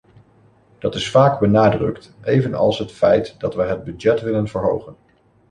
[0.79, 4.95] Dat is vaak benadrukt, evenals het feit dat we het budget willen verhogen.